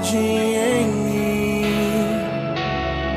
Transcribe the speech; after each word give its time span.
jardim 0.00 0.54
em 0.54 0.86
mim. 0.86 1.64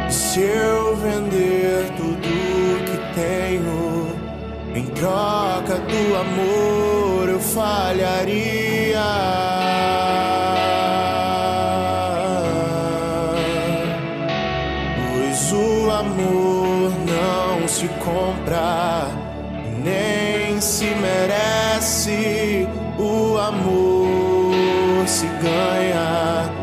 Se 0.09 0.41
eu 0.41 0.95
vender 0.97 1.89
tudo 1.95 2.83
que 2.85 2.97
tenho 3.15 4.07
em 4.75 4.85
troca 4.87 5.77
do 5.77 6.15
amor, 6.15 7.29
eu 7.29 7.39
falharia. 7.39 8.99
Pois 14.97 15.51
o 15.53 15.91
amor 15.91 16.91
não 17.07 17.67
se 17.67 17.87
compra, 17.87 19.07
nem 19.83 20.59
se 20.59 20.85
merece. 20.85 22.67
O 22.97 23.37
amor 23.37 25.07
se 25.07 25.27
ganha, 25.27 26.62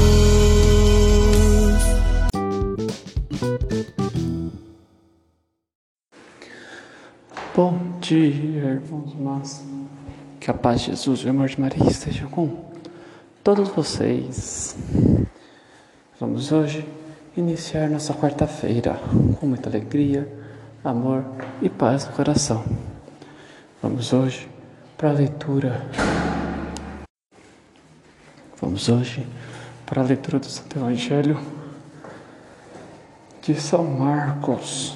Bom 7.53 7.99
dia, 7.99 8.79
irmãos, 8.81 9.13
mas 9.19 9.61
que 10.39 10.49
a 10.49 10.53
paz 10.53 10.79
de 10.79 10.87
Jesus 10.87 11.19
e 11.19 11.27
o 11.27 11.31
amor 11.31 11.49
de 11.49 11.59
Maria 11.59 11.85
estejam 11.85 12.29
com 12.29 12.71
todos 13.43 13.67
vocês. 13.67 14.77
Vamos 16.17 16.53
hoje 16.53 16.87
iniciar 17.35 17.89
nossa 17.89 18.13
quarta-feira 18.13 18.97
com 19.37 19.47
muita 19.47 19.67
alegria, 19.67 20.31
amor 20.81 21.25
e 21.61 21.67
paz 21.67 22.05
no 22.05 22.13
coração. 22.13 22.63
Vamos 23.81 24.13
hoje 24.13 24.47
para 24.97 25.09
a 25.09 25.13
leitura. 25.13 25.85
Vamos 28.61 28.87
hoje 28.87 29.27
para 29.85 30.01
a 30.01 30.05
leitura 30.05 30.39
do 30.39 30.45
Santo 30.45 30.77
Evangelho 30.77 31.37
de 33.41 33.55
São 33.59 33.83
Marcos 33.83 34.95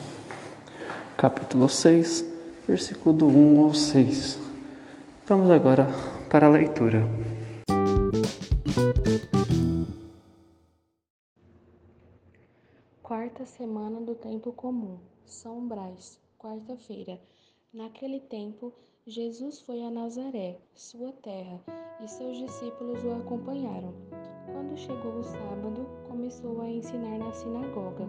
capítulo 1.17 1.67
6, 1.67 2.34
versículo 2.67 3.15
do 3.15 3.27
1 3.27 3.63
ao 3.63 3.73
6. 3.73 4.39
Vamos 5.27 5.49
agora 5.49 5.87
para 6.29 6.47
a 6.47 6.49
leitura. 6.49 7.03
Quarta 13.03 13.45
semana 13.45 14.01
do 14.01 14.15
tempo 14.15 14.51
comum, 14.51 14.97
São 15.25 15.67
Brás, 15.67 16.19
quarta-feira. 16.39 17.19
Naquele 17.71 18.19
tempo, 18.19 18.73
Jesus 19.05 19.59
foi 19.59 19.83
a 19.83 19.91
Nazaré, 19.91 20.57
sua 20.73 21.11
terra, 21.11 21.59
e 22.03 22.07
seus 22.07 22.37
discípulos 22.37 23.03
o 23.03 23.11
acompanharam. 23.13 23.93
Quando 24.51 24.77
chegou 24.77 25.19
o 25.19 25.23
sábado, 25.23 25.85
começou 26.07 26.61
a 26.61 26.69
ensinar 26.69 27.19
na 27.19 27.31
sinagoga. 27.31 28.07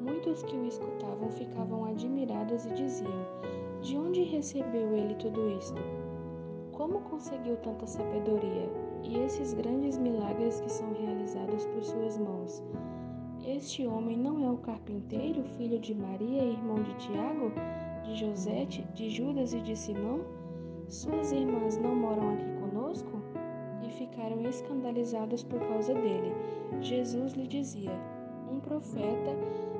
Muitos 0.00 0.42
que 0.42 0.54
o 0.54 0.66
escutavam 0.66 1.30
ficavam 1.30 1.86
admirados 1.86 2.66
e 2.66 2.74
diziam: 2.74 3.55
De 3.82 3.96
onde 3.96 4.22
recebeu 4.22 4.96
ele 4.96 5.14
tudo 5.14 5.50
isto? 5.50 5.80
Como 6.72 7.00
conseguiu 7.00 7.56
tanta 7.58 7.86
sabedoria 7.86 8.68
e 9.02 9.18
esses 9.18 9.54
grandes 9.54 9.98
milagres 9.98 10.60
que 10.60 10.70
são 10.70 10.92
realizados 10.92 11.64
por 11.66 11.82
suas 11.84 12.18
mãos? 12.18 12.62
Este 13.46 13.86
homem 13.86 14.16
não 14.16 14.44
é 14.44 14.50
o 14.50 14.56
carpinteiro, 14.56 15.44
filho 15.56 15.78
de 15.78 15.94
Maria 15.94 16.42
e 16.42 16.52
irmão 16.52 16.82
de 16.82 16.94
Tiago, 16.94 17.52
de 18.02 18.16
Josete, 18.16 18.82
de 18.94 19.08
Judas 19.08 19.52
e 19.52 19.60
de 19.60 19.76
Simão? 19.76 20.20
Suas 20.88 21.32
irmãs 21.32 21.76
não 21.78 21.94
moram 21.94 22.34
aqui 22.34 22.46
conosco? 22.60 23.20
E 23.86 23.90
ficaram 23.90 24.40
escandalizados 24.42 25.44
por 25.44 25.60
causa 25.60 25.94
dele. 25.94 26.32
Jesus 26.80 27.34
lhe 27.34 27.46
dizia: 27.46 27.92
Um 28.50 28.58
profeta 28.58 29.36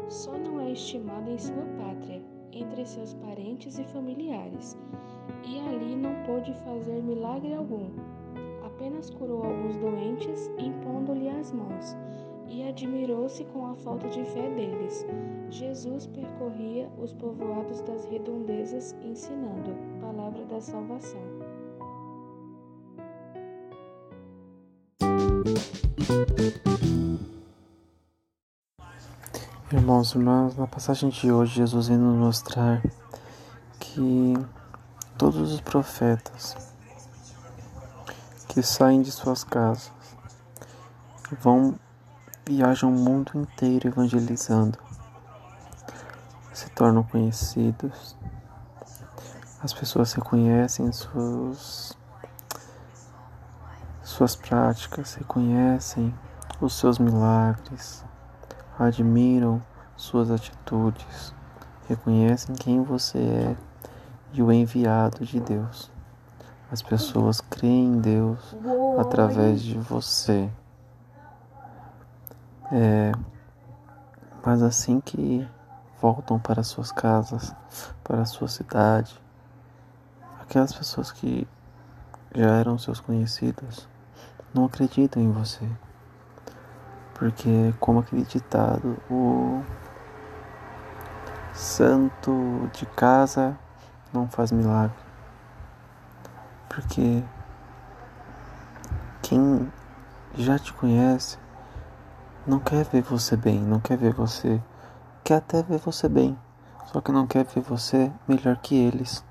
só 0.08 0.38
não 0.38 0.60
é 0.60 0.70
estimado 0.70 1.30
em 1.30 1.38
sua 1.38 1.64
pátria, 1.78 2.22
entre 2.60 2.84
seus 2.84 3.14
parentes 3.14 3.78
e 3.78 3.84
familiares. 3.84 4.76
E 5.44 5.58
ali 5.60 5.96
não 5.96 6.14
pôde 6.24 6.52
fazer 6.64 7.02
milagre 7.02 7.54
algum. 7.54 7.90
Apenas 8.64 9.10
curou 9.10 9.44
alguns 9.44 9.76
doentes, 9.76 10.50
impondo-lhe 10.58 11.28
as 11.28 11.52
mãos 11.52 11.96
e 12.48 12.62
admirou-se 12.62 13.44
com 13.46 13.66
a 13.66 13.74
falta 13.74 14.08
de 14.08 14.24
fé 14.24 14.48
deles. 14.50 15.06
Jesus 15.50 16.06
percorria 16.06 16.88
os 16.98 17.12
povoados 17.12 17.80
das 17.82 18.04
redondezas 18.06 18.94
ensinando, 19.02 19.76
palavra 20.00 20.44
da 20.44 20.60
salvação. 20.60 21.20
Irmãos 29.72 30.12
e 30.12 30.18
irmãs, 30.18 30.56
na 30.56 30.68
passagem 30.68 31.08
de 31.08 31.32
hoje, 31.32 31.56
Jesus 31.56 31.88
vem 31.88 31.98
nos 31.98 32.16
mostrar 32.16 32.80
que 33.80 34.34
todos 35.18 35.50
os 35.50 35.60
profetas 35.60 36.56
que 38.46 38.62
saem 38.62 39.02
de 39.02 39.10
suas 39.10 39.42
casas 39.42 39.90
vão 41.40 41.74
viajam 42.46 42.94
o 42.94 42.96
mundo 42.96 43.32
inteiro 43.34 43.88
evangelizando, 43.88 44.78
se 46.52 46.70
tornam 46.70 47.02
conhecidos, 47.02 48.16
as 49.60 49.74
pessoas 49.74 50.12
reconhecem 50.12 50.92
suas 50.92 51.98
suas 54.00 54.36
práticas, 54.36 55.14
reconhecem 55.14 56.14
os 56.60 56.78
seus 56.78 57.00
milagres, 57.00 58.04
admiram 58.78 59.62
suas 59.96 60.30
atitudes, 60.30 61.34
reconhecem 61.88 62.54
quem 62.54 62.82
você 62.82 63.18
é 63.18 63.56
e 64.32 64.42
o 64.42 64.52
enviado 64.52 65.24
de 65.24 65.40
Deus. 65.40 65.90
As 66.70 66.82
pessoas 66.82 67.40
creem 67.40 67.86
em 67.86 68.00
Deus 68.00 68.56
através 68.98 69.62
de 69.62 69.78
você. 69.78 70.50
É, 72.72 73.12
mas 74.44 74.62
assim 74.62 75.00
que 75.00 75.48
voltam 76.00 76.38
para 76.38 76.62
suas 76.62 76.90
casas, 76.90 77.54
para 78.02 78.22
a 78.22 78.26
sua 78.26 78.48
cidade, 78.48 79.18
aquelas 80.40 80.74
pessoas 80.74 81.12
que 81.12 81.46
já 82.34 82.50
eram 82.56 82.76
seus 82.78 83.00
conhecidos 83.00 83.88
não 84.52 84.66
acreditam 84.66 85.22
em 85.22 85.30
você. 85.30 85.66
Porque, 87.18 87.72
como 87.80 88.00
aquele 88.00 88.24
ditado, 88.24 88.98
o 89.10 89.64
santo 91.54 92.68
de 92.74 92.84
casa 92.84 93.58
não 94.12 94.28
faz 94.28 94.52
milagre. 94.52 94.96
Porque 96.68 97.24
quem 99.22 99.72
já 100.34 100.58
te 100.58 100.74
conhece 100.74 101.38
não 102.46 102.60
quer 102.60 102.84
ver 102.84 103.00
você 103.00 103.34
bem, 103.34 103.60
não 103.60 103.80
quer 103.80 103.96
ver 103.96 104.12
você, 104.12 104.60
quer 105.24 105.36
até 105.36 105.62
ver 105.62 105.78
você 105.78 106.08
bem, 106.10 106.38
só 106.92 107.00
que 107.00 107.10
não 107.10 107.26
quer 107.26 107.44
ver 107.44 107.62
você 107.62 108.12
melhor 108.28 108.58
que 108.58 108.76
eles. 108.76 109.24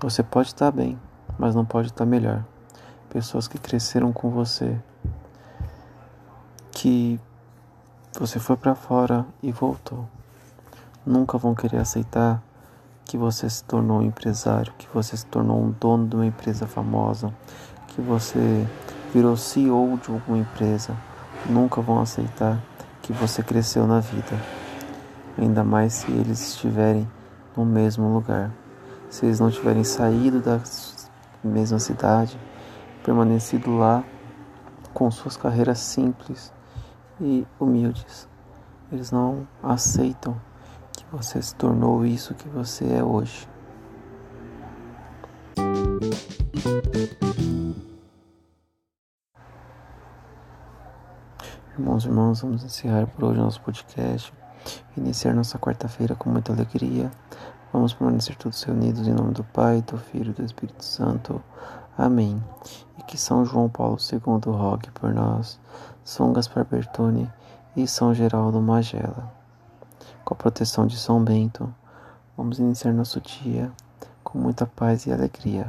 Você 0.00 0.22
pode 0.22 0.48
estar 0.48 0.70
bem, 0.70 0.96
mas 1.36 1.56
não 1.56 1.64
pode 1.64 1.88
estar 1.88 2.06
melhor. 2.06 2.44
Pessoas 3.10 3.48
que 3.48 3.58
cresceram 3.58 4.12
com 4.12 4.30
você, 4.30 4.80
que 6.82 7.20
você 8.18 8.40
foi 8.40 8.56
para 8.56 8.74
fora 8.74 9.24
e 9.40 9.52
voltou, 9.52 10.04
nunca 11.06 11.38
vão 11.38 11.54
querer 11.54 11.76
aceitar 11.76 12.42
que 13.04 13.16
você 13.16 13.48
se 13.48 13.62
tornou 13.62 14.00
um 14.00 14.02
empresário, 14.02 14.72
que 14.76 14.88
você 14.92 15.16
se 15.16 15.24
tornou 15.26 15.62
um 15.62 15.70
dono 15.70 16.08
de 16.08 16.16
uma 16.16 16.26
empresa 16.26 16.66
famosa, 16.66 17.32
que 17.86 18.00
você 18.00 18.66
virou 19.14 19.36
CEO 19.36 19.96
de 20.02 20.10
alguma 20.10 20.38
empresa. 20.38 20.96
Nunca 21.48 21.80
vão 21.80 22.00
aceitar 22.00 22.60
que 23.00 23.12
você 23.12 23.44
cresceu 23.44 23.86
na 23.86 24.00
vida, 24.00 24.36
ainda 25.38 25.62
mais 25.62 25.92
se 25.92 26.10
eles 26.10 26.48
estiverem 26.48 27.08
no 27.56 27.64
mesmo 27.64 28.12
lugar. 28.12 28.50
Se 29.08 29.24
eles 29.24 29.38
não 29.38 29.52
tiverem 29.52 29.84
saído 29.84 30.40
da 30.40 30.58
mesma 31.44 31.78
cidade, 31.78 32.36
permanecido 33.04 33.76
lá 33.76 34.02
com 34.92 35.08
suas 35.12 35.36
carreiras 35.36 35.78
simples 35.78 36.52
e 37.20 37.46
humildes. 37.58 38.28
Eles 38.90 39.10
não 39.10 39.46
aceitam 39.62 40.40
que 40.92 41.04
você 41.10 41.40
se 41.40 41.54
tornou 41.54 42.04
isso 42.04 42.34
que 42.34 42.48
você 42.48 42.84
é 42.94 43.02
hoje. 43.02 43.48
Irmãos 51.78 52.04
e 52.04 52.08
irmãos, 52.08 52.40
vamos 52.42 52.62
encerrar 52.62 53.06
por 53.06 53.24
hoje 53.24 53.40
nosso 53.40 53.60
podcast. 53.62 54.32
Iniciar 54.96 55.34
nossa 55.34 55.58
quarta-feira 55.58 56.14
com 56.14 56.28
muita 56.28 56.52
alegria. 56.52 57.10
Vamos 57.72 57.94
permanecer 57.94 58.36
todos 58.36 58.62
reunidos 58.62 59.08
em 59.08 59.14
nome 59.14 59.32
do 59.32 59.42
Pai, 59.42 59.80
do 59.80 59.96
Filho 59.96 60.30
e 60.32 60.34
do 60.34 60.44
Espírito 60.44 60.84
Santo. 60.84 61.42
Amém. 61.96 62.42
E 62.98 63.02
que 63.04 63.16
São 63.16 63.44
João 63.46 63.68
Paulo 63.68 63.96
II 64.12 64.52
rogue 64.52 64.90
por 64.90 65.14
nós, 65.14 65.58
São 66.04 66.32
Gaspar 66.32 66.64
Bertone 66.64 67.30
e 67.76 67.86
São 67.86 68.12
Geraldo 68.12 68.60
Magela. 68.60 69.32
Com 70.24 70.34
a 70.34 70.36
proteção 70.36 70.86
de 70.86 70.98
São 70.98 71.22
Bento, 71.22 71.72
vamos 72.36 72.58
iniciar 72.58 72.92
nosso 72.92 73.20
dia 73.20 73.70
com 74.24 74.36
muita 74.36 74.66
paz 74.66 75.06
e 75.06 75.12
alegria. 75.12 75.68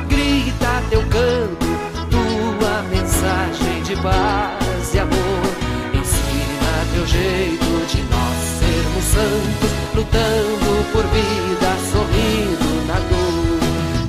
paz 4.01 4.93
e 4.93 4.99
amor. 4.99 5.45
Ensina 5.93 6.85
teu 6.93 7.05
jeito 7.07 7.85
de 7.87 8.01
nós 8.03 8.37
sermos 8.59 9.03
santos, 9.05 9.71
lutando 9.95 10.91
por 10.91 11.05
vida, 11.07 11.69
sorrindo 11.91 12.87
na 12.87 12.99
dor. 13.09 13.59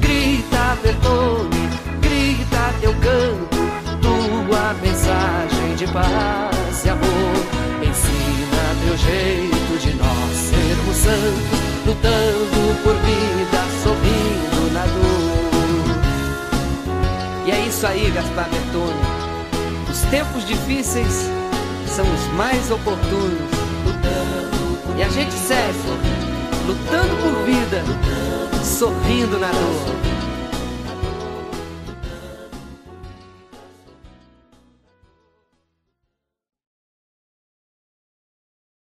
Grita, 0.01 0.77
Bertone, 0.83 1.69
grita 2.01 2.75
teu 2.81 2.95
canto, 2.95 3.59
tua 4.01 4.75
mensagem 4.83 5.75
de 5.77 5.87
paz 5.89 6.85
e 6.85 6.89
amor. 6.89 7.37
Ensina 7.83 8.63
teu 8.85 8.97
jeito 8.97 9.79
de 9.79 9.95
nós 9.95 10.37
sermos 10.37 10.97
santos, 10.97 11.61
lutando 11.87 12.83
por 12.83 12.95
vida, 12.95 13.63
sorrindo 13.83 14.73
na 14.73 14.85
dor. 14.87 15.53
E 17.47 17.51
é 17.51 17.67
isso 17.67 17.87
aí, 17.87 18.11
Gaspar 18.11 18.49
Bertone. 18.49 19.12
Os 20.13 20.19
tempos 20.19 20.47
difíceis 20.47 21.31
são 21.87 22.05
os 22.05 22.27
mais 22.35 22.71
oportunos. 22.71 23.51
E 24.99 25.03
a 25.03 25.09
gente 25.09 25.33
segue 25.33 25.79
lutando 26.67 27.17
por 27.23 27.47
vida, 27.47 27.83
sorrindo 28.63 29.39
na 29.39 29.51
dor. 29.51 30.22